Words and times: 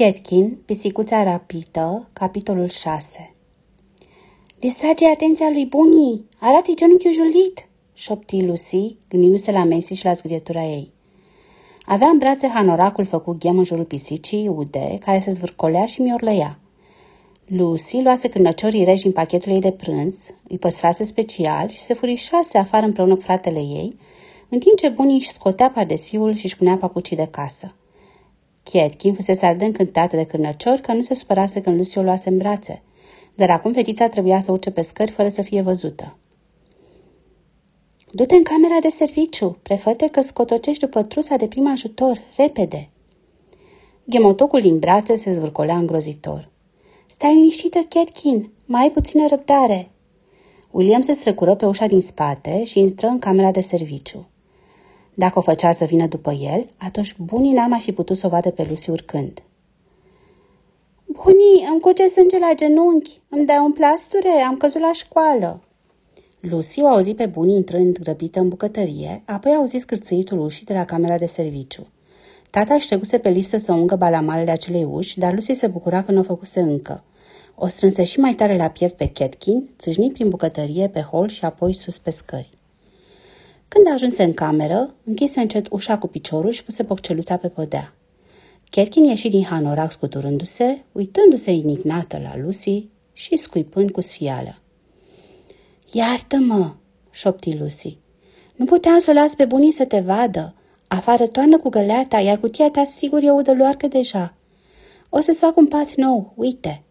Ketkin, 0.00 0.58
pisicuța 0.64 1.22
rapită, 1.22 2.08
capitolul 2.12 2.68
6 2.68 3.34
Distrage 4.58 5.06
atenția 5.06 5.50
lui 5.52 5.66
Bunii! 5.66 6.28
Arată-i 6.38 6.76
genunchiul 6.76 7.12
julit! 7.12 7.68
șopti 7.94 8.44
Lucy, 8.44 8.96
gândindu-se 9.08 9.52
la 9.52 9.64
Macy 9.64 9.94
și 9.94 10.04
la 10.04 10.12
zgrietura 10.12 10.64
ei. 10.64 10.92
Avea 11.86 12.08
în 12.08 12.18
brațe 12.18 12.48
hanoracul 12.48 13.04
făcut 13.04 13.38
ghem 13.38 13.58
în 13.58 13.64
jurul 13.64 13.84
pisicii, 13.84 14.48
ude, 14.48 14.98
care 15.04 15.18
se 15.18 15.30
zvârcolea 15.30 15.86
și 15.86 16.00
miorlăia. 16.00 16.58
Lucy 17.46 18.02
luase 18.02 18.28
cârnăciorii 18.28 18.84
reji 18.84 19.02
din 19.02 19.12
pachetul 19.12 19.52
ei 19.52 19.60
de 19.60 19.70
prânz, 19.70 20.30
îi 20.48 20.58
păstrase 20.58 21.04
special 21.04 21.68
și 21.68 21.80
se 21.80 21.94
furișase 21.94 22.58
afară 22.58 22.86
împreună 22.86 23.14
cu 23.14 23.20
fratele 23.20 23.58
ei, 23.58 23.96
în 24.48 24.58
timp 24.58 24.76
ce 24.76 24.88
bunii 24.88 25.16
își 25.16 25.32
scotea 25.32 25.70
padesiul 25.70 26.34
și 26.34 26.44
își 26.44 26.56
punea 26.56 26.76
papucii 26.76 27.16
de 27.16 27.26
casă. 27.30 27.74
Kietkin 28.62 29.14
fusese 29.14 29.46
atât 29.46 29.58
de 29.58 29.64
încântată 29.64 30.16
de 30.16 30.24
cârnăcior 30.24 30.76
că 30.78 30.92
nu 30.92 31.02
se 31.02 31.14
supărase 31.14 31.60
când 31.60 31.76
Lucy 31.76 31.98
o 31.98 32.02
luase 32.02 32.28
în 32.28 32.36
brațe, 32.36 32.82
dar 33.34 33.50
acum 33.50 33.72
fetița 33.72 34.08
trebuia 34.08 34.40
să 34.40 34.52
urce 34.52 34.70
pe 34.70 34.80
scări 34.80 35.10
fără 35.10 35.28
să 35.28 35.42
fie 35.42 35.62
văzută. 35.62 36.16
Du-te 38.12 38.34
în 38.34 38.42
camera 38.42 38.76
de 38.80 38.88
serviciu, 38.88 39.58
prefăte 39.62 40.06
că 40.06 40.20
scotocești 40.20 40.84
după 40.84 41.02
trusa 41.02 41.36
de 41.36 41.46
prim 41.46 41.66
ajutor, 41.66 42.20
repede. 42.36 42.88
Ghemotocul 44.04 44.60
din 44.60 44.78
brațe 44.78 45.14
se 45.14 45.32
zvârcolea 45.32 45.76
îngrozitor. 45.76 46.48
Stai 47.06 47.34
liniștită, 47.34 47.78
Ketkin, 47.78 48.50
mai 48.64 48.82
ai 48.82 48.90
puțină 48.90 49.26
răbdare. 49.28 49.90
William 50.70 51.00
se 51.00 51.12
strecură 51.12 51.54
pe 51.54 51.66
ușa 51.66 51.86
din 51.86 52.00
spate 52.00 52.64
și 52.64 52.78
intră 52.78 53.06
în 53.06 53.18
camera 53.18 53.50
de 53.50 53.60
serviciu. 53.60 54.28
Dacă 55.24 55.38
o 55.38 55.42
făcea 55.42 55.72
să 55.72 55.84
vină 55.84 56.06
după 56.06 56.32
el, 56.32 56.64
atunci 56.76 57.16
bunii 57.18 57.52
n-ar 57.52 57.68
mai 57.68 57.80
fi 57.80 57.92
putut 57.92 58.16
să 58.16 58.26
o 58.26 58.28
vadă 58.30 58.50
pe 58.50 58.66
Lucy 58.68 58.90
urcând. 58.90 59.42
Bunii, 61.06 61.66
îmi 61.70 61.80
cuce 61.80 62.06
sânge 62.06 62.38
la 62.38 62.52
genunchi, 62.54 63.20
îmi 63.28 63.46
dai 63.46 63.58
un 63.58 63.72
plasture, 63.72 64.28
am 64.48 64.56
căzut 64.56 64.80
la 64.80 64.92
școală. 64.92 65.62
Lucy 66.40 66.80
o 66.80 66.86
auzi 66.86 67.14
pe 67.14 67.26
bunii 67.26 67.54
intrând 67.54 67.98
grăbită 67.98 68.40
în 68.40 68.48
bucătărie, 68.48 69.22
apoi 69.26 69.52
auzi 69.52 69.76
scârțâitul 69.78 70.40
ușii 70.40 70.66
de 70.66 70.74
la 70.74 70.84
camera 70.84 71.18
de 71.18 71.26
serviciu. 71.26 71.86
Tata 72.50 72.74
își 72.74 72.86
trecuse 72.86 73.18
pe 73.18 73.28
listă 73.28 73.56
să 73.56 73.72
ungă 73.72 73.96
balamalele 73.96 74.50
acelei 74.50 74.84
uși, 74.84 75.18
dar 75.18 75.32
Lucy 75.32 75.54
se 75.54 75.66
bucura 75.66 76.02
că 76.02 76.12
nu 76.12 76.20
o 76.20 76.22
făcuse 76.22 76.60
încă. 76.60 77.04
O 77.54 77.66
strânse 77.66 78.04
și 78.04 78.20
mai 78.20 78.34
tare 78.34 78.56
la 78.56 78.68
piept 78.68 78.96
pe 78.96 79.06
Ketkin, 79.06 79.68
țâșni 79.78 80.10
prin 80.10 80.28
bucătărie, 80.28 80.88
pe 80.88 81.00
hol 81.00 81.28
și 81.28 81.44
apoi 81.44 81.74
sus 81.74 81.98
pe 81.98 82.10
scări. 82.10 82.58
Când 83.74 83.86
ajunse 83.92 84.22
în 84.22 84.34
cameră, 84.34 84.94
închise 85.04 85.40
încet 85.40 85.66
ușa 85.70 85.98
cu 85.98 86.06
piciorul 86.06 86.50
și 86.50 86.64
puse 86.64 86.82
bocceluța 86.82 87.36
pe 87.36 87.48
podea. 87.48 87.94
Ketkin 88.70 89.04
ieși 89.04 89.28
din 89.28 89.44
hanorac 89.44 89.92
scuturându-se, 89.92 90.82
uitându-se 90.92 91.50
indignată 91.50 92.20
la 92.22 92.36
Lucy 92.42 92.88
și 93.12 93.36
scuipând 93.36 93.90
cu 93.90 94.00
sfială. 94.00 94.58
Iartă-mă, 95.92 96.74
șopti 97.10 97.56
Lucy. 97.58 97.98
Nu 98.56 98.64
puteam 98.64 98.98
să 98.98 99.10
o 99.10 99.12
las 99.12 99.34
pe 99.34 99.44
bunii 99.44 99.72
să 99.72 99.84
te 99.84 100.00
vadă. 100.00 100.54
Afară 100.88 101.26
toarnă 101.26 101.58
cu 101.58 101.68
găleata, 101.68 102.18
iar 102.18 102.38
cutia 102.38 102.70
ta 102.70 102.84
sigur 102.84 103.22
e 103.22 103.30
udă 103.30 103.54
luarcă 103.54 103.86
deja. 103.86 104.34
O 105.08 105.20
să-ți 105.20 105.38
fac 105.38 105.56
un 105.56 105.66
pat 105.66 105.94
nou, 105.94 106.32
uite. 106.36 106.82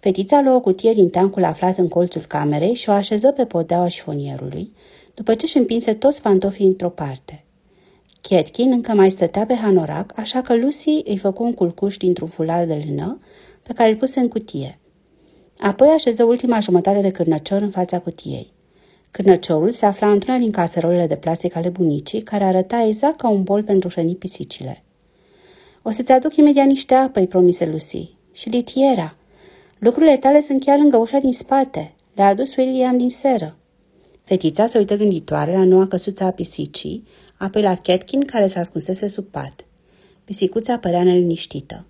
Fetița 0.00 0.40
luă 0.40 0.54
o 0.54 0.60
cutie 0.60 0.92
din 0.92 1.10
tancul 1.10 1.44
aflat 1.44 1.78
în 1.78 1.88
colțul 1.88 2.24
camerei 2.28 2.74
și 2.74 2.88
o 2.88 2.92
așeză 2.92 3.32
pe 3.32 3.44
podeaua 3.44 3.88
șifonierului, 3.88 4.72
după 5.20 5.34
ce 5.34 5.44
își 5.44 5.56
împinse 5.56 5.94
toți 5.94 6.22
pantofii 6.22 6.66
într-o 6.66 6.88
parte. 6.88 7.44
Ketkin 8.20 8.72
încă 8.72 8.92
mai 8.92 9.10
stătea 9.10 9.46
pe 9.46 9.54
hanorac, 9.54 10.12
așa 10.18 10.40
că 10.40 10.56
Lucy 10.56 11.00
îi 11.04 11.18
făcu 11.18 11.42
un 11.42 11.54
culcuș 11.54 11.96
dintr-un 11.96 12.28
fular 12.28 12.64
de 12.64 12.84
lână 12.86 13.20
pe 13.62 13.72
care 13.72 13.90
îl 13.90 13.96
puse 13.96 14.20
în 14.20 14.28
cutie. 14.28 14.78
Apoi 15.58 15.88
așeză 15.88 16.24
ultima 16.24 16.60
jumătate 16.60 17.00
de 17.00 17.10
cârnăcior 17.10 17.62
în 17.62 17.70
fața 17.70 17.98
cutiei. 17.98 18.52
Cârnăciorul 19.10 19.70
se 19.70 19.86
afla 19.86 20.10
într-una 20.10 20.38
din 20.38 20.50
caserolele 20.50 21.06
de 21.06 21.16
plastic 21.16 21.56
ale 21.56 21.68
bunicii, 21.68 22.22
care 22.22 22.44
arăta 22.44 22.84
exact 22.86 23.16
ca 23.16 23.28
un 23.28 23.42
bol 23.42 23.62
pentru 23.62 23.88
hrăni 23.88 24.14
pisicile. 24.14 24.84
O 25.82 25.90
să-ți 25.90 26.12
aduc 26.12 26.36
imediat 26.36 26.66
niște 26.66 26.94
apă, 26.94 27.18
îi 27.18 27.26
promise 27.26 27.66
Lucy. 27.66 28.14
Și 28.32 28.48
litiera. 28.48 29.16
Lucrurile 29.78 30.16
tale 30.16 30.40
sunt 30.40 30.64
chiar 30.64 30.78
lângă 30.78 30.96
ușa 30.96 31.18
din 31.18 31.32
spate. 31.32 31.92
Le-a 32.14 32.26
adus 32.26 32.56
William 32.56 32.98
din 32.98 33.10
seră. 33.10 33.54
Fetița 34.30 34.66
se 34.66 34.78
uită 34.78 34.96
gânditoare 34.96 35.52
la 35.52 35.64
noua 35.64 35.86
căsuță 35.86 36.24
a 36.24 36.30
pisicii, 36.30 37.04
apoi 37.36 37.62
la 37.62 37.74
Ketkin 37.74 38.24
care 38.24 38.46
se 38.46 38.58
ascunsese 38.58 39.06
sub 39.06 39.24
pat. 39.24 39.64
Pisicuța 40.24 40.78
părea 40.78 41.02
neliniștită. 41.02 41.86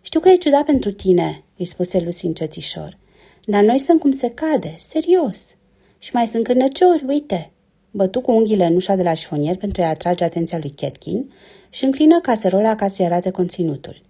Știu 0.00 0.20
că 0.20 0.28
e 0.28 0.36
ciudat 0.36 0.64
pentru 0.64 0.92
tine, 0.92 1.44
îi 1.58 1.64
spuse 1.64 2.00
Lucy 2.00 2.26
încetișor, 2.26 2.98
dar 3.44 3.62
noi 3.62 3.78
sunt 3.78 4.00
cum 4.00 4.10
se 4.10 4.30
cade, 4.30 4.74
serios. 4.76 5.56
Și 5.98 6.10
mai 6.12 6.26
sunt 6.26 6.44
cârnăciori, 6.44 7.04
uite. 7.06 7.52
Bătu 7.90 8.20
cu 8.20 8.32
unghiile 8.32 8.66
în 8.66 8.74
ușa 8.74 8.94
de 8.94 9.02
la 9.02 9.14
șifonier 9.14 9.56
pentru 9.56 9.82
a 9.82 9.88
atrage 9.88 10.24
atenția 10.24 10.58
lui 10.58 10.70
Ketkin 10.70 11.32
și 11.70 11.84
înclină 11.84 12.20
caserola 12.20 12.74
ca 12.74 12.86
să-i 12.86 13.04
arate 13.04 13.30
conținutul. 13.30 14.02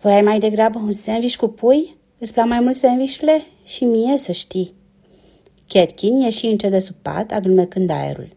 Voi 0.00 0.22
mai 0.22 0.38
degrabă 0.38 0.78
un 0.78 0.92
sandwich 0.92 1.36
cu 1.36 1.48
pui? 1.48 1.96
Îți 2.18 2.32
plac 2.32 2.46
mai 2.46 2.60
mult 2.60 2.76
sandvișurile? 2.76 3.42
Și 3.64 3.84
mie 3.84 4.16
să 4.16 4.32
știi. 4.32 4.78
Ketkin 5.72 6.20
ieși 6.20 6.46
încet 6.46 6.70
de 6.70 6.78
sub 6.78 6.94
pat, 7.02 7.32
adulmecând 7.32 7.90
aerul. 7.90 8.28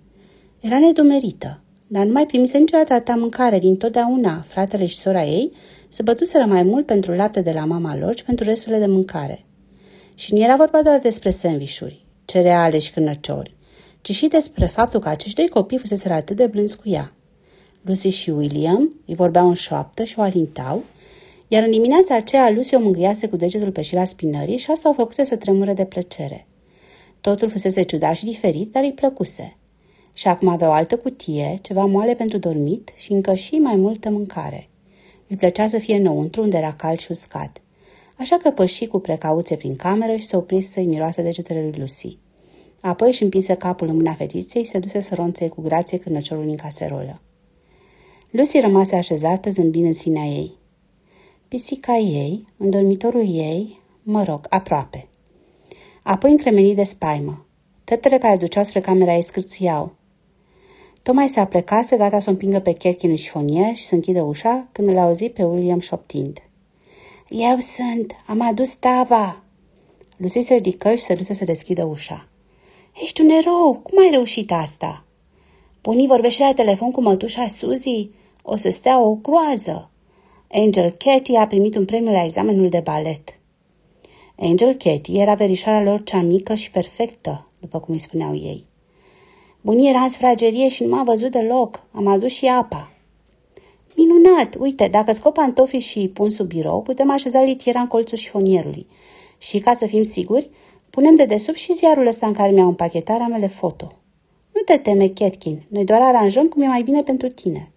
Era 0.60 0.80
nedumerită, 0.80 1.62
dar 1.88 2.06
nu 2.06 2.12
mai 2.12 2.26
primise 2.26 2.58
niciodată 2.58 2.94
atâta 2.94 3.16
mâncare 3.16 3.60
din 3.60 3.78
totdeauna. 3.78 4.46
Fratele 4.48 4.86
și 4.86 4.98
sora 4.98 5.24
ei 5.24 5.52
se 5.90 6.02
bătuseră 6.02 6.46
mai 6.46 6.64
mult 6.64 6.86
pentru 6.86 7.12
lapte 7.12 7.42
de 7.42 7.52
la 7.52 7.66
mama 7.66 7.98
lor 7.98 8.18
și 8.18 8.24
pentru 8.24 8.46
resturile 8.46 8.80
de 8.80 8.86
mâncare. 8.86 9.46
Și 10.16 10.34
nu 10.34 10.44
era 10.44 10.56
vorba 10.56 10.82
doar 10.82 11.00
despre 11.00 11.30
sandvișuri, 11.30 12.06
cereale 12.26 12.78
și 12.78 12.94
cârnăciori, 12.94 13.56
ci 14.02 14.12
și 14.12 14.28
despre 14.28 14.66
faptul 14.66 15.00
că 15.00 15.10
acești 15.10 15.36
doi 15.36 15.48
copii 15.48 15.78
fusese 15.78 16.14
atât 16.14 16.36
de 16.36 16.46
blânzi 16.46 16.78
cu 16.78 16.90
ea. 16.90 17.14
Lucy 17.82 18.10
și 18.10 18.30
William 18.30 18.96
îi 19.06 19.16
vorbeau 19.16 19.48
în 19.48 19.54
șoaptă 19.54 20.04
și 20.04 20.20
o 20.20 20.22
alintau, 20.22 20.84
iar 21.48 21.64
în 21.64 21.72
dimineața 21.72 22.16
aceea 22.16 22.52
Lucy 22.52 22.76
o 22.76 22.80
mângâiase 22.80 23.28
cu 23.28 23.36
degetul 23.36 23.72
pe 23.72 23.82
șira 23.82 24.04
spinării 24.04 24.58
și 24.58 24.72
asta 24.72 24.90
o 24.90 24.94
făcuse 24.94 25.24
să 25.24 25.36
tremure 25.36 25.74
de 25.74 25.86
plăcere. 25.86 26.48
Totul 27.24 27.50
fusese 27.50 27.82
ciudat 27.82 28.16
și 28.16 28.26
diferit, 28.26 28.72
dar 28.72 28.84
îi 28.84 28.94
plăcuse. 28.94 29.58
Și 30.14 30.28
acum 30.28 30.48
avea 30.48 30.70
o 30.70 30.72
altă 30.72 30.98
cutie, 30.98 31.60
ceva 31.62 31.86
moale 31.86 32.16
pentru 32.16 32.38
dormit 32.38 32.92
și 32.96 33.12
încă 33.12 33.34
și 33.34 33.54
mai 33.56 33.76
multă 33.76 34.10
mâncare. 34.10 34.70
Îi 35.28 35.36
plăcea 35.36 35.68
să 35.68 35.78
fie 35.78 35.96
înăuntru 35.96 36.42
unde 36.42 36.58
era 36.58 36.74
cald 36.74 37.00
și 37.00 37.12
uscat. 37.12 37.62
Așa 38.18 38.38
că 38.38 38.50
păși 38.50 38.86
cu 38.86 39.00
precauție 39.00 39.56
prin 39.56 39.76
cameră 39.76 40.16
și 40.16 40.26
se 40.26 40.36
opri 40.36 40.62
să-i 40.62 40.86
miroase 40.86 41.22
degetele 41.22 41.62
lui 41.62 41.74
Lucy. 41.78 42.18
Apoi 42.82 43.08
își 43.08 43.24
împinse 43.24 43.54
capul 43.54 43.88
în 43.88 43.96
mâna 43.96 44.14
fetiței 44.14 44.64
și 44.64 44.70
se 44.70 44.80
duse 44.80 45.00
să 45.00 45.16
ronțe 45.16 45.48
cu 45.48 45.62
grație 45.62 45.98
cârnăciorul 45.98 46.46
din 46.46 46.56
caserolă. 46.56 47.22
Lucy 48.32 48.60
rămase 48.60 48.96
așezată 48.96 49.50
zâmbind 49.50 49.86
în 49.86 49.94
sinea 49.94 50.26
ei. 50.26 50.52
Pisica 51.48 51.96
ei, 51.96 52.46
în 52.58 52.70
dormitorul 52.70 53.36
ei, 53.36 53.82
mă 54.02 54.24
rog, 54.24 54.46
aproape. 54.50 55.08
Apoi 56.04 56.32
încremeni 56.32 56.76
de 56.76 56.84
spaimă. 56.84 57.46
Tetele 57.84 58.18
care 58.18 58.38
duceau 58.38 58.64
spre 58.64 58.80
camera 58.80 59.16
ei 59.16 59.22
scârțiau. 59.22 59.92
Tocmai 61.04 61.30
se 61.30 61.40
aplecase, 61.40 61.98
gata 61.98 62.20
să 62.20 62.30
o 62.30 62.32
împingă 62.32 62.60
pe 62.60 62.72
Ketkin 62.72 63.10
în 63.10 63.16
șifonier 63.16 63.76
și 63.76 63.84
să 63.84 63.96
închidă 63.96 64.22
ușa, 64.22 64.68
când 64.72 64.88
îl 64.88 64.98
auzi 64.98 65.30
pe 65.30 65.44
William 65.44 65.80
șoptind. 65.80 66.42
Eu 67.30 67.58
sunt, 67.60 68.16
am 68.28 68.42
adus 68.42 68.74
tava. 68.74 69.44
Lucy 70.18 70.42
se 70.42 70.54
ridică 70.54 70.96
și 70.96 71.04
se 71.04 71.16
duse 71.16 71.34
să 71.34 71.46
deschidă 71.46 71.84
ușa. 71.84 72.28
Ești 73.02 73.22
un 73.22 73.30
erou, 73.30 73.80
cum 73.84 74.00
ai 74.00 74.10
reușit 74.10 74.52
asta? 74.52 75.06
Bunii 75.82 76.08
vorbește 76.08 76.44
la 76.44 76.54
telefon 76.54 76.92
cu 76.92 77.02
mătușa 77.02 77.48
Suzy, 77.48 78.10
o 78.42 78.56
să 78.56 78.70
stea 78.70 79.02
o 79.02 79.14
groază. 79.14 79.90
Angel 80.52 80.90
Katie 80.90 81.38
a 81.38 81.48
primit 81.48 81.76
un 81.76 81.86
premiu 81.86 82.12
la 82.12 82.24
examenul 82.24 82.70
de 82.70 82.80
balet. 82.80 83.40
Angel 84.36 84.74
Katie 84.74 85.22
era 85.22 85.34
verișoara 85.34 85.84
lor 85.84 86.04
cea 86.04 86.22
mică 86.22 86.54
și 86.56 86.72
perfectă, 86.72 87.48
după 87.60 87.80
cum 87.80 87.94
îi 87.94 88.00
spuneau 88.00 88.36
ei. 88.36 88.66
Bunii 89.62 89.90
era 89.90 90.00
în 90.00 90.08
sfragerie 90.08 90.68
și 90.68 90.84
nu 90.84 90.96
m-a 90.96 91.04
văzut 91.04 91.32
deloc. 91.32 91.84
Am 91.92 92.08
adus 92.08 92.32
și 92.32 92.46
apa. 92.46 92.92
Minunat! 93.96 94.56
Uite, 94.60 94.88
dacă 94.88 95.12
scop 95.12 95.34
pantofii 95.34 95.80
și 95.80 95.98
îi 95.98 96.10
pun 96.10 96.30
sub 96.30 96.48
birou, 96.48 96.82
putem 96.82 97.12
așeza 97.12 97.44
litiera 97.44 97.80
în 97.80 97.88
colțul 97.88 98.18
șifonierului. 98.18 98.88
Și 99.38 99.60
ca 99.60 99.74
să 99.74 99.86
fim 99.86 100.04
siguri, 100.04 100.50
punem 100.90 101.16
de 101.16 101.26
desubt 101.26 101.58
și 101.58 101.74
ziarul 101.74 102.08
ăsta 102.08 102.28
în 102.28 102.34
care 102.34 102.52
mi-au 102.52 102.68
împachetat 102.68 103.18
ramele 103.18 103.48
foto. 103.48 103.94
Nu 104.54 104.62
te 104.62 104.78
teme, 104.78 105.08
Ketkin, 105.08 105.64
noi 105.68 105.86
doar 105.86 106.02
aranjăm 106.02 106.48
cum 106.48 106.62
e 106.62 106.68
mai 106.68 106.82
bine 106.82 107.04
pentru 107.04 107.28
tine. 107.28 107.72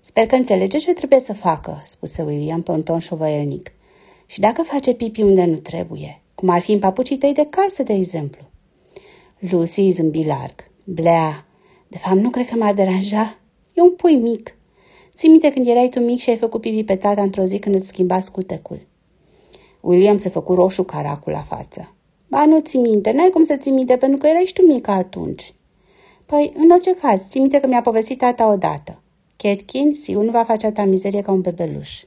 Sper 0.00 0.26
că 0.26 0.34
înțelege 0.34 0.78
ce 0.78 0.92
trebuie 0.92 1.20
să 1.20 1.32
facă, 1.32 1.82
spuse 1.84 2.22
William 2.22 2.62
pe 2.62 2.70
un 2.70 2.82
ton 2.82 2.98
șovăielnic. 2.98 3.72
Și 4.30 4.40
dacă 4.40 4.62
face 4.62 4.94
pipi 4.94 5.22
unde 5.22 5.44
nu 5.44 5.56
trebuie, 5.56 6.22
cum 6.34 6.48
ar 6.48 6.60
fi 6.60 6.72
în 6.72 6.78
papucii 6.78 7.18
tăi 7.18 7.32
de 7.32 7.46
casă, 7.50 7.82
de 7.82 7.92
exemplu. 7.92 8.42
Lucy 9.38 9.90
zâmbi 9.90 10.24
larg. 10.24 10.70
Blea, 10.84 11.46
de 11.88 11.98
fapt 11.98 12.16
nu 12.16 12.30
cred 12.30 12.46
că 12.46 12.56
m-ar 12.56 12.74
deranja. 12.74 13.38
E 13.72 13.80
un 13.80 13.90
pui 13.90 14.16
mic. 14.16 14.56
Ții 15.14 15.28
minte 15.28 15.52
când 15.52 15.68
erai 15.68 15.88
tu 15.88 16.00
mic 16.00 16.18
și 16.18 16.30
ai 16.30 16.36
făcut 16.36 16.60
pipi 16.60 16.84
pe 16.84 16.96
tata 16.96 17.22
într-o 17.22 17.44
zi 17.44 17.58
când 17.58 17.74
îți 17.74 17.86
schimba 17.86 18.18
scutecul? 18.18 18.86
William 19.80 20.16
se 20.16 20.28
făcu 20.28 20.54
roșu 20.54 20.82
caracul 20.82 21.32
la 21.32 21.42
față. 21.42 21.94
Ba, 22.28 22.44
nu 22.44 22.60
ți 22.60 22.76
minte, 22.76 23.12
n-ai 23.12 23.30
cum 23.30 23.42
să 23.42 23.56
ți 23.56 23.70
minte, 23.70 23.96
pentru 23.96 24.18
că 24.18 24.26
erai 24.26 24.44
și 24.44 24.52
tu 24.52 24.62
mică 24.62 24.90
atunci. 24.90 25.54
Păi, 26.26 26.52
în 26.56 26.70
orice 26.70 26.94
caz, 26.94 27.26
ți 27.28 27.38
minte 27.38 27.60
că 27.60 27.66
mi-a 27.66 27.82
povestit 27.82 28.18
tata 28.18 28.52
odată. 28.52 29.02
Ketkin, 29.36 29.94
sigur 29.94 30.24
nu 30.24 30.30
va 30.30 30.42
face 30.42 30.66
atâta 30.66 30.84
mizerie 30.84 31.22
ca 31.22 31.32
un 31.32 31.40
bebeluș. 31.40 32.02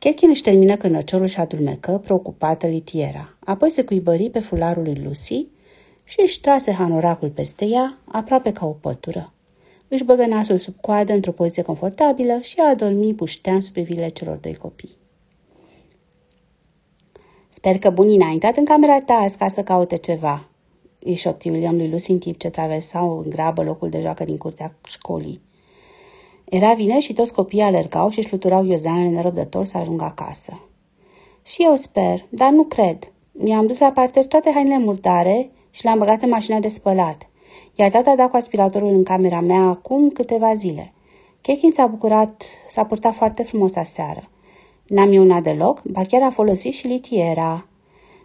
Ketkin 0.00 0.28
își 0.28 0.42
termină 0.42 0.76
cănăciorul 0.76 1.26
și 1.26 1.40
adulmecă, 1.40 1.98
preocupată 2.04 2.66
litiera. 2.66 3.36
Apoi 3.44 3.70
se 3.70 3.84
cuibări 3.84 4.30
pe 4.30 4.38
fularul 4.38 4.82
lui 4.82 5.00
Lucy 5.04 5.46
și 6.04 6.20
își 6.20 6.40
trase 6.40 6.72
hanoracul 6.72 7.28
peste 7.28 7.64
ea, 7.64 7.98
aproape 8.04 8.52
ca 8.52 8.66
o 8.66 8.70
pătură. 8.70 9.32
Își 9.88 10.04
băgă 10.04 10.26
nasul 10.26 10.58
sub 10.58 10.74
coadă 10.80 11.12
într-o 11.12 11.32
poziție 11.32 11.62
confortabilă 11.62 12.38
și 12.42 12.54
a 12.58 12.68
adormi 12.68 13.14
puștean 13.14 13.60
sub 13.60 13.72
privirile 13.72 14.08
celor 14.08 14.36
doi 14.36 14.54
copii. 14.54 14.96
Sper 17.48 17.78
că 17.78 17.90
bunii 17.90 18.20
a 18.20 18.30
intrat 18.32 18.56
în 18.56 18.64
camera 18.64 19.00
ta 19.00 19.14
azi 19.14 19.38
ca 19.38 19.48
să 19.48 19.62
caute 19.62 19.96
ceva, 19.96 20.48
îi 20.98 21.14
șopti 21.14 21.48
William 21.48 21.76
lui 21.76 21.90
Lucy 21.90 22.10
în 22.10 22.18
timp 22.18 22.38
ce 22.38 22.50
traversau 22.50 23.18
în 23.18 23.30
grabă 23.30 23.62
locul 23.62 23.88
de 23.88 24.00
joacă 24.00 24.24
din 24.24 24.36
curtea 24.36 24.74
școlii. 24.86 25.40
Era 26.50 26.72
vineri 26.72 27.02
și 27.02 27.12
toți 27.12 27.32
copiii 27.32 27.62
alergau 27.62 28.08
și 28.08 28.18
își 28.18 28.28
fluturau 28.28 28.64
iozanele 28.64 29.08
nerăbdător 29.08 29.64
să 29.64 29.78
ajungă 29.78 30.04
acasă. 30.04 30.60
Și 31.42 31.62
eu 31.62 31.74
sper, 31.74 32.26
dar 32.28 32.50
nu 32.50 32.62
cred. 32.62 33.12
Mi-am 33.32 33.66
dus 33.66 33.78
la 33.78 33.92
parter 33.92 34.26
toate 34.26 34.50
hainele 34.50 34.78
murdare 34.84 35.50
și 35.70 35.84
le-am 35.84 35.98
băgat 35.98 36.22
în 36.22 36.28
mașina 36.28 36.58
de 36.58 36.68
spălat, 36.68 37.28
iar 37.74 37.90
tata 37.90 38.10
a 38.10 38.16
dat 38.16 38.30
cu 38.30 38.36
aspiratorul 38.36 38.88
în 38.88 39.02
camera 39.02 39.40
mea 39.40 39.62
acum 39.62 40.10
câteva 40.10 40.54
zile. 40.54 40.92
Kekin 41.40 41.70
s-a 41.70 41.86
bucurat, 41.86 42.44
s-a 42.68 42.84
purtat 42.84 43.14
foarte 43.14 43.42
frumos 43.42 43.76
aseară. 43.76 44.28
N-am 44.86 45.12
iunat 45.12 45.42
deloc, 45.42 45.82
ba 45.82 46.02
chiar 46.02 46.22
a 46.22 46.30
folosit 46.30 46.72
și 46.72 46.86
litiera. 46.86 47.66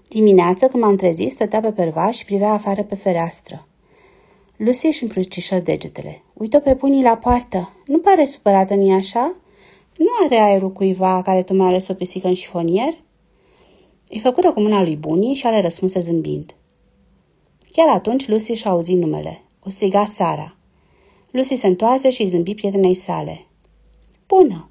Dimineață, 0.09 0.67
când 0.67 0.83
m-am 0.83 0.95
trezit, 0.95 1.31
stătea 1.31 1.59
pe 1.59 1.71
pervaș 1.71 2.17
și 2.17 2.25
privea 2.25 2.51
afară 2.51 2.83
pe 2.83 2.95
fereastră. 2.95 3.67
Lucy 4.57 4.85
își 4.85 5.03
încrucișă 5.03 5.59
degetele. 5.59 6.23
Uită 6.33 6.59
pe 6.59 6.75
punii 6.75 7.03
la 7.03 7.17
poartă. 7.17 7.73
Nu 7.85 7.99
pare 7.99 8.25
supărată, 8.25 8.73
nu 8.73 8.93
așa? 8.93 9.35
Nu 9.97 10.07
are 10.23 10.35
aerul 10.35 10.71
cuiva 10.71 11.21
care 11.21 11.43
tu 11.43 11.53
mai 11.53 11.67
ales 11.67 11.87
o 11.87 11.93
pisică 11.93 12.27
în 12.27 12.33
șifonier? 12.33 12.97
Îi 14.09 14.19
făcură 14.19 14.51
cu 14.51 14.61
mâna 14.61 14.81
lui 14.81 14.95
Bunii 14.95 15.33
și 15.33 15.45
ale 15.45 15.61
răspunse 15.61 15.99
zâmbind. 15.99 16.55
Chiar 17.71 17.87
atunci 17.89 18.27
Lucy 18.27 18.53
și-a 18.53 18.71
auzit 18.71 18.97
numele. 18.97 19.41
O 19.65 19.69
striga 19.69 20.05
Sara. 20.05 20.55
Lucy 21.31 21.55
se 21.55 21.67
întoarse 21.67 22.09
și 22.09 22.21
îi 22.21 22.27
zâmbi 22.27 22.53
prietenei 22.53 22.93
sale. 22.93 23.45
Bună! 24.27 24.69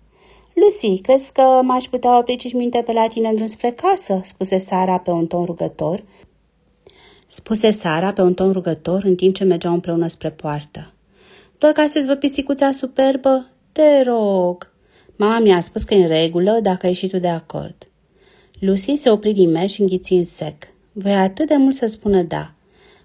Lucy, 0.54 0.98
crezi 1.00 1.32
că 1.32 1.60
m-aș 1.62 1.84
putea 1.84 2.18
opri 2.18 2.36
cinci 2.36 2.52
minute 2.52 2.82
pe 2.82 2.92
la 2.92 3.06
tine 3.06 3.28
în 3.28 3.34
drum 3.34 3.46
spre 3.46 3.70
casă?" 3.70 4.20
spuse 4.22 4.56
Sara 4.56 4.98
pe 4.98 5.10
un 5.10 5.26
ton 5.26 5.44
rugător. 5.44 6.02
Spuse 7.34 7.70
Sara 7.70 8.12
pe 8.12 8.22
un 8.22 8.34
ton 8.34 8.52
rugător 8.52 9.04
în 9.04 9.14
timp 9.14 9.34
ce 9.34 9.44
mergeau 9.44 9.72
împreună 9.72 10.06
spre 10.06 10.30
poartă. 10.30 10.92
Doar 11.58 11.72
ca 11.72 11.86
să-ți 11.86 12.06
vă 12.06 12.14
pisicuța 12.14 12.70
superbă? 12.70 13.46
Te 13.72 14.02
rog! 14.02 14.72
Mama 15.16 15.38
mi-a 15.38 15.60
spus 15.60 15.82
că 15.82 15.94
e 15.94 16.02
în 16.02 16.08
regulă 16.08 16.58
dacă 16.62 16.86
ai 16.86 16.92
și 16.92 17.08
tu 17.08 17.18
de 17.18 17.28
acord. 17.28 17.88
Lucy 18.58 18.96
se 18.96 19.10
opri 19.10 19.32
din 19.32 19.50
mers 19.50 19.72
și 19.72 19.80
înghiți 19.80 20.12
în 20.12 20.24
sec. 20.24 20.62
Voia 20.92 21.20
atât 21.20 21.46
de 21.46 21.56
mult 21.56 21.74
să 21.74 21.86
spună 21.86 22.22
da. 22.22 22.54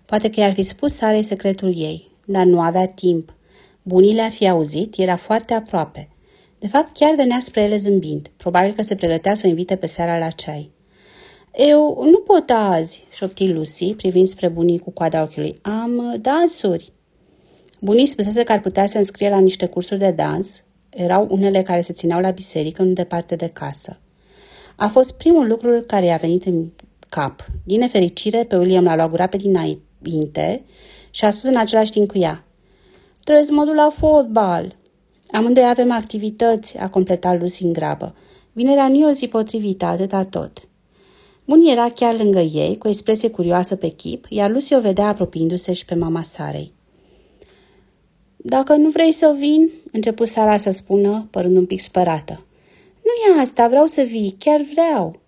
Poate 0.05 0.29
că 0.29 0.39
i-ar 0.39 0.53
fi 0.53 0.61
spus 0.61 0.93
Sarei 0.93 1.23
secretul 1.23 1.77
ei, 1.77 2.11
dar 2.25 2.45
nu 2.45 2.61
avea 2.61 2.87
timp. 2.87 3.33
Bunii 3.81 4.13
le-ar 4.13 4.31
fi 4.31 4.49
auzit, 4.49 4.97
era 4.97 5.15
foarte 5.15 5.53
aproape. 5.53 6.09
De 6.59 6.67
fapt, 6.67 6.97
chiar 6.97 7.15
venea 7.15 7.39
spre 7.39 7.61
ele 7.61 7.75
zâmbind. 7.75 8.27
Probabil 8.37 8.73
că 8.73 8.81
se 8.81 8.95
pregătea 8.95 9.33
să 9.33 9.41
o 9.45 9.49
invite 9.49 9.75
pe 9.75 9.85
seara 9.85 10.17
la 10.17 10.29
ceai. 10.29 10.71
Eu 11.55 12.07
nu 12.11 12.17
pot 12.17 12.49
azi, 12.49 13.05
șopti 13.11 13.51
Lucy, 13.51 13.93
privind 13.93 14.27
spre 14.27 14.47
bunii 14.47 14.79
cu 14.79 14.91
coada 14.91 15.21
ochiului. 15.21 15.59
Am 15.61 15.97
uh, 15.97 16.21
dansuri. 16.21 16.91
Bunii 17.81 18.05
spusese 18.05 18.43
că 18.43 18.51
ar 18.51 18.59
putea 18.59 18.85
să 18.85 18.97
înscrie 18.97 19.29
la 19.29 19.39
niște 19.39 19.65
cursuri 19.65 19.99
de 19.99 20.11
dans. 20.11 20.63
Erau 20.89 21.27
unele 21.29 21.61
care 21.61 21.81
se 21.81 21.93
țineau 21.93 22.21
la 22.21 22.31
biserică, 22.31 22.83
nu 22.83 22.93
departe 22.93 23.35
de 23.35 23.47
casă. 23.47 23.99
A 24.75 24.87
fost 24.87 25.13
primul 25.13 25.47
lucru 25.47 25.83
care 25.87 26.05
i-a 26.05 26.17
venit 26.17 26.45
în 26.45 26.69
cap. 27.09 27.45
Din 27.63 27.79
nefericire, 27.79 28.43
pe 28.43 28.57
William 28.57 28.83
l-a 28.83 28.95
luat 28.95 29.09
gura 29.09 29.27
pe 29.27 29.37
dinainte 29.37 30.63
și 31.09 31.25
a 31.25 31.29
spus 31.29 31.43
în 31.43 31.57
același 31.57 31.91
timp 31.91 32.07
cu 32.07 32.17
ea. 32.17 32.43
Trebuie 33.23 33.45
să 33.45 33.53
mă 33.53 33.65
duc 33.65 33.75
la 33.75 33.89
fotbal. 33.97 34.75
Amândoi 35.31 35.69
avem 35.69 35.91
activități, 35.91 36.77
a 36.77 36.89
completat 36.89 37.39
Lucy 37.39 37.63
în 37.63 37.73
grabă. 37.73 38.15
Vinerea 38.51 38.87
nu 38.87 38.95
e 38.95 39.05
o 39.05 39.11
zi 39.11 39.27
potrivită, 39.27 39.85
atâta 39.85 40.23
tot. 40.23 40.67
Bun 41.49 41.65
era 41.65 41.89
chiar 41.89 42.17
lângă 42.17 42.39
ei, 42.39 42.77
cu 42.77 42.87
o 42.87 42.89
expresie 42.89 43.29
curioasă 43.29 43.75
pe 43.75 43.87
chip, 43.87 44.25
iar 44.29 44.51
Lucy 44.51 44.73
o 44.73 44.79
vedea 44.79 45.07
apropiindu-se 45.07 45.73
și 45.73 45.85
pe 45.85 45.95
mama 45.95 46.23
Sarei. 46.23 46.73
Dacă 48.35 48.75
nu 48.75 48.89
vrei 48.89 49.11
să 49.11 49.35
vin, 49.39 49.69
început 49.91 50.27
Sara 50.27 50.57
să 50.57 50.69
spună, 50.69 51.27
părând 51.31 51.57
un 51.57 51.65
pic 51.65 51.79
spărată. 51.79 52.45
Nu 53.03 53.35
e 53.35 53.39
asta, 53.39 53.67
vreau 53.67 53.85
să 53.85 54.01
vii, 54.01 54.35
chiar 54.39 54.61
vreau. 54.73 55.19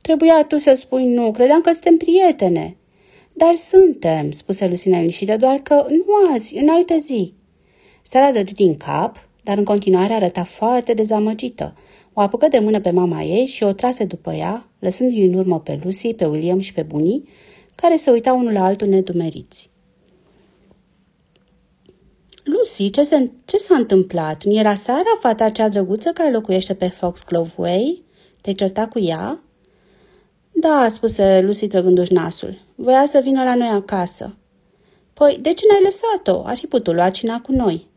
Trebuia 0.00 0.44
tu 0.48 0.58
să 0.58 0.74
spui 0.74 1.14
nu, 1.14 1.30
credeam 1.30 1.60
că 1.60 1.72
suntem 1.72 1.96
prietene. 1.96 2.76
Dar 3.32 3.54
suntem, 3.54 4.30
spuse 4.30 4.66
Lucina 4.66 4.98
liniștită, 4.98 5.36
doar 5.36 5.56
că 5.56 5.86
nu 5.88 6.32
azi, 6.32 6.56
în 6.56 6.68
altă 6.68 6.96
zi. 6.96 7.32
Sara 8.02 8.32
dădu 8.32 8.52
din 8.52 8.76
cap, 8.76 9.28
dar 9.44 9.58
în 9.58 9.64
continuare 9.64 10.12
arăta 10.12 10.44
foarte 10.44 10.92
dezamăgită. 10.92 11.74
O 12.18 12.20
apucă 12.20 12.48
de 12.48 12.58
mână 12.58 12.80
pe 12.80 12.90
mama 12.90 13.22
ei 13.22 13.46
și 13.46 13.62
o 13.62 13.72
trase 13.72 14.04
după 14.04 14.32
ea, 14.32 14.68
lăsându-i 14.78 15.26
în 15.26 15.34
urmă 15.34 15.60
pe 15.60 15.80
Lucy, 15.82 16.14
pe 16.14 16.24
William 16.24 16.58
și 16.58 16.72
pe 16.72 16.82
bunii, 16.82 17.28
care 17.74 17.96
se 17.96 18.10
uitau 18.10 18.38
unul 18.38 18.52
la 18.52 18.64
altul 18.64 18.88
nedumeriți. 18.88 19.70
Lucy, 22.44 22.90
ce, 22.90 23.02
se, 23.02 23.30
ce 23.44 23.56
s-a 23.56 23.74
întâmplat? 23.76 24.44
Nu 24.44 24.58
era 24.58 24.74
Sara, 24.74 25.18
fata 25.20 25.50
cea 25.50 25.68
drăguță 25.68 26.10
care 26.10 26.30
locuiește 26.30 26.74
pe 26.74 26.88
Foxglove 26.88 27.52
Way? 27.56 28.02
Te-ai 28.40 28.54
certat 28.54 28.90
cu 28.90 28.98
ea? 28.98 29.42
Da, 30.52 30.86
spuse 30.88 31.40
Lucy 31.40 31.66
trăgându-și 31.66 32.12
nasul. 32.12 32.58
Voia 32.74 33.04
să 33.06 33.20
vină 33.22 33.44
la 33.44 33.54
noi 33.54 33.68
acasă. 33.68 34.36
Păi, 35.14 35.38
de 35.42 35.52
ce 35.52 35.64
n-ai 35.70 35.82
lăsat-o? 35.82 36.46
Ar 36.46 36.56
fi 36.56 36.66
putut 36.66 36.94
lua 36.94 37.10
cina 37.10 37.40
cu 37.40 37.52
noi. 37.52 37.88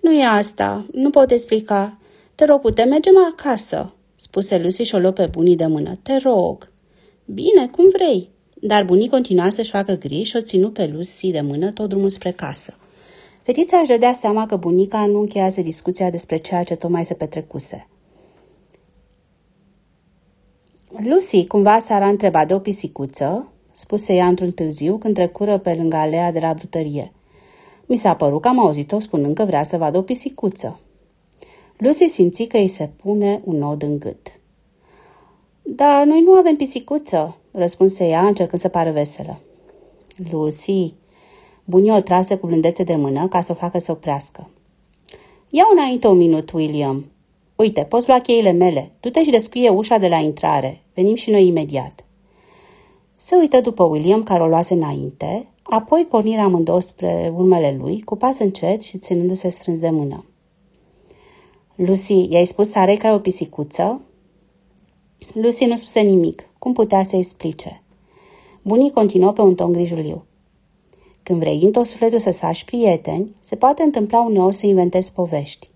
Nu 0.00 0.12
e 0.12 0.24
asta, 0.24 0.86
nu 0.92 1.10
pot 1.10 1.30
explica. 1.30 1.94
Te 2.40 2.46
rog, 2.46 2.60
putem 2.60 2.88
mergem 2.88 3.14
acasă, 3.32 3.92
spuse 4.16 4.58
Lucy 4.58 4.82
și 4.82 4.94
o 4.94 4.98
luă 4.98 5.10
pe 5.10 5.26
bunii 5.26 5.56
de 5.56 5.66
mână. 5.66 5.98
Te 6.02 6.16
rog. 6.16 6.72
Bine, 7.24 7.68
cum 7.68 7.88
vrei. 7.92 8.30
Dar 8.54 8.84
bunii 8.84 9.08
continua 9.08 9.50
să-și 9.50 9.70
facă 9.70 9.92
griji 9.92 10.30
și 10.30 10.36
o 10.36 10.40
ținu 10.40 10.70
pe 10.70 10.86
Lucy 10.86 11.30
de 11.30 11.40
mână 11.40 11.70
tot 11.70 11.88
drumul 11.88 12.08
spre 12.08 12.30
casă. 12.32 12.74
Fetița 13.42 13.78
își 13.78 13.88
dădea 13.88 14.12
seama 14.12 14.46
că 14.46 14.56
bunica 14.56 15.06
nu 15.06 15.18
încheiase 15.18 15.62
discuția 15.62 16.10
despre 16.10 16.36
ceea 16.36 16.62
ce 16.62 16.74
tocmai 16.74 17.04
se 17.04 17.14
petrecuse. 17.14 17.88
Lucy, 21.04 21.46
cumva 21.46 21.78
Sara 21.78 22.08
întreba 22.08 22.44
de 22.44 22.54
o 22.54 22.58
pisicuță, 22.58 23.52
spuse 23.72 24.14
ea 24.14 24.26
într-un 24.26 24.50
târziu 24.50 24.96
când 24.96 25.14
trecură 25.14 25.58
pe 25.58 25.74
lângă 25.74 25.96
alea 25.96 26.32
de 26.32 26.40
la 26.40 26.54
brutărie. 26.54 27.12
Mi 27.86 27.96
s-a 27.96 28.14
părut 28.14 28.40
că 28.40 28.48
am 28.48 28.58
auzit-o 28.58 28.98
spunând 28.98 29.34
că 29.34 29.44
vrea 29.44 29.62
să 29.62 29.76
vadă 29.76 29.98
o 29.98 30.02
pisicuță. 30.02 30.80
Lucy 31.80 32.08
simți 32.08 32.44
că 32.44 32.56
îi 32.56 32.68
se 32.68 32.90
pune 32.96 33.40
un 33.44 33.56
nod 33.56 33.82
în 33.82 33.98
gât. 33.98 34.40
Da, 35.62 36.04
noi 36.04 36.20
nu 36.20 36.32
avem 36.32 36.56
pisicuță, 36.56 37.36
răspunse 37.50 38.08
ea, 38.08 38.26
încercând 38.26 38.62
să 38.62 38.68
pară 38.68 38.90
veselă. 38.90 39.40
Lucy, 40.30 40.94
bunii 41.64 41.90
o 41.90 42.00
trase 42.00 42.36
cu 42.36 42.46
blândețe 42.46 42.82
de 42.82 42.96
mână 42.96 43.28
ca 43.28 43.40
să 43.40 43.52
o 43.52 43.54
facă 43.54 43.78
să 43.78 43.92
oprească. 43.92 44.50
Ia 45.50 45.64
înainte 45.72 46.06
un 46.06 46.16
minut, 46.16 46.52
William. 46.52 47.10
Uite, 47.56 47.82
poți 47.82 48.08
lua 48.08 48.20
cheile 48.20 48.52
mele. 48.52 48.90
Tu 49.00 49.10
te 49.10 49.22
și 49.22 49.30
descuie 49.30 49.68
ușa 49.68 49.98
de 49.98 50.08
la 50.08 50.16
intrare. 50.16 50.82
Venim 50.94 51.14
și 51.14 51.30
noi 51.30 51.46
imediat. 51.46 52.04
Se 53.16 53.36
uită 53.36 53.60
după 53.60 53.84
William, 53.84 54.22
care 54.22 54.42
o 54.42 54.46
luase 54.46 54.74
înainte, 54.74 55.46
apoi 55.62 56.06
pornirea 56.10 56.44
amândouă 56.44 56.80
spre 56.80 57.32
urmele 57.36 57.76
lui, 57.80 58.00
cu 58.00 58.16
pas 58.16 58.38
încet 58.38 58.80
și 58.80 58.98
ținându-se 58.98 59.48
strâns 59.48 59.78
de 59.78 59.90
mână. 59.90 60.24
Lucy, 61.86 62.26
i-ai 62.30 62.44
spus 62.44 62.70
Sarei 62.70 62.96
că 62.96 63.06
ai 63.06 63.14
o 63.14 63.18
pisicuță? 63.18 64.00
Lucy 65.32 65.64
nu 65.64 65.76
spuse 65.76 66.00
nimic. 66.00 66.48
Cum 66.58 66.72
putea 66.72 67.02
să 67.02 67.16
explice? 67.16 67.82
Bunii 68.62 68.90
continuă 68.90 69.32
pe 69.32 69.40
un 69.40 69.54
ton 69.54 69.72
grijuliu. 69.72 70.24
Când 71.22 71.40
vrei 71.40 71.60
în 71.62 71.70
tot 71.70 71.86
sufletul 71.86 72.18
să-ți 72.18 72.40
faci 72.40 72.64
prieteni, 72.64 73.34
se 73.40 73.56
poate 73.56 73.82
întâmpla 73.82 74.20
uneori 74.20 74.56
să 74.56 74.66
inventezi 74.66 75.12
povești. 75.12 75.70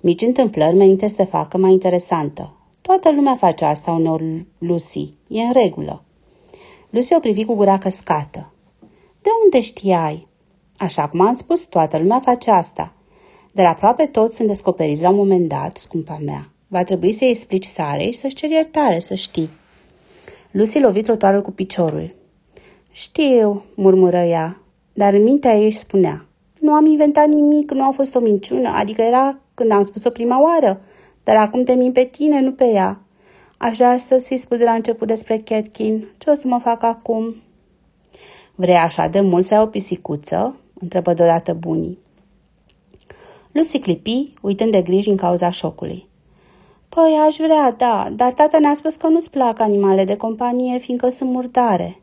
Mici 0.00 0.22
întâmplări 0.22 0.76
menite 0.76 1.08
să 1.08 1.14
te 1.14 1.24
facă 1.24 1.58
mai 1.58 1.72
interesantă. 1.72 2.54
Toată 2.80 3.12
lumea 3.12 3.36
face 3.36 3.64
asta 3.64 3.90
uneori, 3.90 4.46
Lucy. 4.58 5.14
E 5.28 5.40
în 5.40 5.52
regulă. 5.52 6.02
Lucy 6.90 7.14
o 7.14 7.18
privi 7.18 7.44
cu 7.44 7.54
gura 7.54 7.78
căscată. 7.78 8.52
De 9.22 9.30
unde 9.44 9.60
știai? 9.60 10.26
Așa 10.76 11.08
cum 11.08 11.20
am 11.20 11.32
spus, 11.32 11.64
toată 11.64 11.98
lumea 11.98 12.20
face 12.20 12.50
asta. 12.50 12.94
Dar 13.52 13.66
aproape 13.66 14.06
toți 14.06 14.36
sunt 14.36 14.48
descoperiți 14.48 15.02
la 15.02 15.10
un 15.10 15.16
moment 15.16 15.48
dat, 15.48 15.76
scumpa 15.76 16.18
mea. 16.24 16.48
Va 16.68 16.84
trebui 16.84 17.12
să-i 17.12 17.28
explici 17.28 17.64
Sarei 17.64 18.10
și 18.10 18.18
să-și 18.18 18.34
ceri 18.34 18.52
iertare, 18.52 18.98
să 18.98 19.14
știi. 19.14 19.50
Lucy 20.50 20.78
lovi 20.78 21.02
trotuarul 21.02 21.42
cu 21.42 21.50
piciorul. 21.50 22.14
Știu, 22.90 23.64
murmură 23.74 24.16
ea, 24.16 24.60
dar 24.92 25.12
în 25.12 25.22
mintea 25.22 25.56
ei 25.56 25.64
își 25.64 25.76
spunea. 25.76 26.24
Nu 26.60 26.72
am 26.72 26.86
inventat 26.86 27.28
nimic, 27.28 27.70
nu 27.70 27.82
a 27.82 27.90
fost 27.90 28.14
o 28.14 28.20
minciună, 28.20 28.68
adică 28.68 29.02
era 29.02 29.38
când 29.54 29.70
am 29.70 29.82
spus-o 29.82 30.10
prima 30.10 30.42
oară, 30.42 30.80
dar 31.24 31.36
acum 31.36 31.64
te 31.64 31.72
min 31.72 31.92
pe 31.92 32.04
tine, 32.04 32.40
nu 32.40 32.52
pe 32.52 32.64
ea. 32.64 33.00
Aș 33.58 33.76
vrea 33.76 33.96
să-ți 33.96 34.28
fi 34.28 34.36
spus 34.36 34.58
de 34.58 34.64
la 34.64 34.72
început 34.72 35.06
despre 35.06 35.38
Catkin. 35.38 36.08
Ce 36.18 36.30
o 36.30 36.34
să 36.34 36.48
mă 36.48 36.58
fac 36.58 36.82
acum? 36.82 37.34
Vrei 38.54 38.74
așa 38.74 39.06
de 39.06 39.20
mult 39.20 39.44
să 39.44 39.54
ai 39.54 39.62
o 39.62 39.66
pisicuță? 39.66 40.54
întrebă 40.80 41.14
deodată 41.14 41.52
bunii. 41.52 41.98
Lucy 43.52 43.78
clipi, 43.78 44.32
uitând 44.42 44.70
de 44.70 44.82
griji 44.82 45.08
în 45.08 45.16
cauza 45.16 45.50
șocului. 45.50 46.08
Păi, 46.88 47.18
aș 47.26 47.36
vrea, 47.36 47.72
da, 47.72 48.08
dar 48.12 48.32
tata 48.32 48.58
ne-a 48.58 48.74
spus 48.74 48.96
că 48.96 49.06
nu-ți 49.06 49.30
plac 49.30 49.60
animale 49.60 50.04
de 50.04 50.16
companie, 50.16 50.78
fiindcă 50.78 51.08
sunt 51.08 51.30
murdare. 51.30 52.00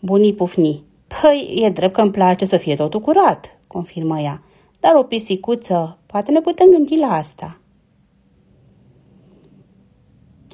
Bunii 0.00 0.34
pufni. 0.34 0.84
Păi, 1.20 1.60
e 1.64 1.70
drept 1.70 1.94
că 1.94 2.00
îmi 2.00 2.10
place 2.10 2.44
să 2.44 2.56
fie 2.56 2.74
totul 2.74 3.00
curat, 3.00 3.58
confirmă 3.66 4.20
ea. 4.20 4.42
Dar 4.80 4.94
o 4.94 5.02
pisicuță, 5.02 5.98
poate 6.06 6.32
ne 6.32 6.40
putem 6.40 6.70
gândi 6.70 6.96
la 6.96 7.12
asta. 7.12 7.60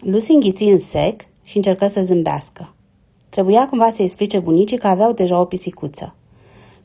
Lucy 0.01 0.33
înghiți 0.33 0.63
în 0.63 0.79
sec 0.79 1.21
și 1.43 1.57
încercă 1.57 1.87
să 1.87 2.01
zâmbească. 2.01 2.75
Trebuia 3.29 3.69
cumva 3.69 3.91
să 3.91 4.03
explice 4.03 4.39
bunicii 4.39 4.79
că 4.79 4.87
aveau 4.87 5.13
deja 5.13 5.41
o 5.41 5.45
pisicuță. 5.45 6.15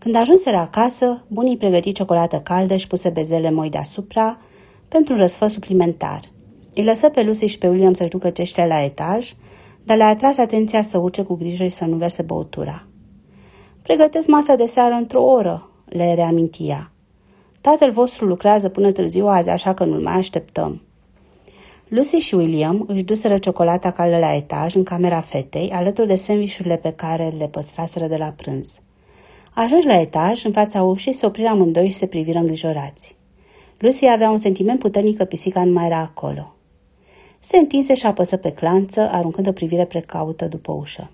Când 0.04 0.16
ajunseră 0.16 0.58
acasă, 0.58 1.24
bunii 1.28 1.58
pregăti 1.58 1.92
ciocolată 1.92 2.40
caldă 2.40 2.76
și 2.76 2.88
puse 2.88 3.10
bezele 3.10 3.52
moi 3.52 3.70
deasupra 3.70 4.38
pentru 4.88 5.14
un 5.14 5.20
răsfă 5.20 5.48
suplimentar. 5.48 6.20
Îi 6.76 6.84
lăsă 6.84 7.10
pe 7.10 7.24
Lucy 7.24 7.46
și 7.46 7.58
pe 7.58 7.68
William 7.68 7.94
să-și 7.94 8.10
ducă 8.10 8.30
ceștile 8.30 8.68
la 8.68 8.84
etaj, 8.84 9.34
dar 9.84 9.98
le-a 9.98 10.08
atras 10.08 10.38
atenția 10.38 10.82
să 10.82 10.98
urce 10.98 11.22
cu 11.22 11.34
grijă 11.34 11.64
și 11.64 11.70
să 11.70 11.86
nu 11.86 11.96
verse 11.96 12.22
băutura. 12.22 12.84
Pregătesc 13.82 14.28
masa 14.28 14.56
de 14.56 14.66
seară 14.66 14.94
într-o 14.94 15.24
oră, 15.24 15.70
le 15.86 16.14
reamintia. 16.14 16.92
Tatăl 17.62 17.92
vostru 17.92 18.26
lucrează 18.26 18.70
până 18.70 18.92
târziu 18.92 19.28
azi, 19.28 19.50
așa 19.50 19.74
că 19.74 19.84
nu-l 19.84 20.02
mai 20.02 20.14
așteptăm. 20.14 20.82
Lucy 21.88 22.18
și 22.18 22.36
William 22.36 22.86
își 22.88 23.04
duseră 23.04 23.38
ciocolata 23.38 23.92
caldă 23.92 24.18
la 24.18 24.34
etaj, 24.34 24.76
în 24.76 24.84
camera 24.84 25.22
fetei, 25.22 25.70
alături 25.70 26.08
de 26.08 26.16
sandvișurile 26.16 26.76
pe 26.76 26.92
care 26.92 27.34
le 27.38 27.48
păstraseră 27.48 28.08
de 28.08 28.16
la 28.16 28.34
prânz. 28.36 28.80
Ajunși 29.54 29.88
la 29.88 30.00
etaj, 30.00 30.46
în 30.46 30.52
fața 30.52 30.84
ușii, 30.84 31.14
se 31.14 31.26
opriră 31.26 31.48
amândoi 31.48 31.90
și 31.90 31.96
se 31.96 32.06
priviră 32.06 32.38
îngrijorați. 32.38 33.16
Lucy 33.78 34.06
avea 34.06 34.30
un 34.30 34.38
sentiment 34.38 34.80
puternic 34.80 35.18
că 35.18 35.26
pisica 35.26 35.64
nu 35.64 35.72
mai 35.72 35.86
era 35.86 35.98
acolo. 35.98 36.56
Se 37.40 37.58
întinse 37.58 37.94
și 37.94 38.06
apăsă 38.06 38.38
pe 38.38 38.52
clanță, 38.52 39.02
aruncând 39.02 39.48
o 39.48 39.52
privire 39.52 39.86
precaută 39.86 40.46
după 40.46 40.72
ușă. 40.72 41.12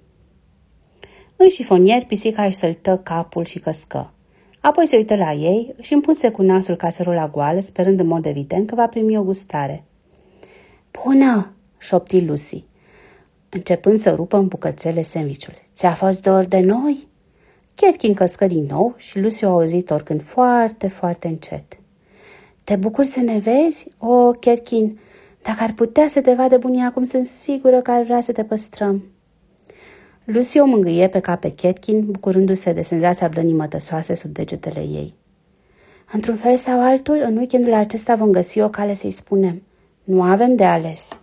În 1.36 1.50
șifonier, 1.50 2.06
pisica 2.06 2.46
își 2.46 2.58
săltă 2.58 3.00
capul 3.04 3.46
și 3.46 3.60
căscă. 3.60 4.12
Apoi 4.60 4.88
se 4.88 4.98
uită 4.98 5.16
la 5.16 5.34
ei, 5.34 5.76
și 5.82 5.94
împunse 5.94 6.30
cu 6.30 6.42
nasul 6.42 6.76
caserula 6.76 7.28
goală, 7.28 7.60
sperând 7.60 8.00
în 8.00 8.08
mod 8.08 8.26
evident 8.26 8.68
că 8.68 8.76
va 8.76 8.88
primi 8.88 9.18
o 9.18 9.24
gustare. 9.24 9.84
Bună!" 11.04 11.54
șopti 11.78 12.26
Lucy, 12.26 12.64
începând 13.50 13.98
să 13.98 14.14
rupă 14.16 14.38
în 14.38 14.48
bucățele 14.48 15.02
sandvișul. 15.02 15.54
Ți-a 15.76 15.94
fost 15.94 16.22
dor 16.22 16.44
de 16.44 16.60
noi?" 16.60 17.08
Catkin 17.82 18.14
căscă 18.14 18.46
din 18.46 18.66
nou 18.70 18.94
și 18.98 19.20
Lucy 19.20 19.46
o 19.46 19.50
auzit 19.50 19.90
oricând 19.90 20.22
foarte, 20.22 20.88
foarte 20.88 21.28
încet. 21.28 21.78
Te 22.64 22.76
bucuri 22.76 23.08
să 23.08 23.20
ne 23.20 23.38
vezi? 23.38 23.88
O, 23.98 24.08
oh, 24.08 24.36
Catkin, 24.40 25.00
dacă 25.44 25.64
ar 25.64 25.74
putea 25.74 26.08
să 26.08 26.22
te 26.22 26.34
vadă 26.34 26.58
bunii 26.58 26.84
acum, 26.84 27.04
sunt 27.04 27.26
sigură 27.26 27.82
că 27.82 27.92
ar 27.92 28.04
vrea 28.04 28.22
să 28.22 28.32
te 28.32 28.44
păstrăm. 28.44 29.04
Lucy 30.24 30.60
o 30.60 30.66
mângâie 30.66 31.08
pe 31.08 31.20
cap 31.20 31.40
pe 31.40 31.54
Catkin, 31.56 32.06
bucurându-se 32.12 32.74
de 32.74 32.82
senzația 32.82 33.28
blănii 33.28 33.54
mătăsoase 33.54 34.14
sub 34.14 34.32
degetele 34.32 34.80
ei. 34.80 35.14
Într-un 36.12 36.36
fel 36.36 36.58
sau 36.58 36.84
altul, 36.84 37.22
în 37.26 37.38
weekendul 37.38 37.74
acesta 37.74 38.16
vom 38.16 38.32
găsi 38.32 38.60
o 38.60 38.70
cale 38.70 38.94
să-i 38.94 39.12
spunem. 39.12 39.62
Nu 40.04 40.22
avem 40.22 40.56
de 40.56 40.66
ales. 40.66 41.20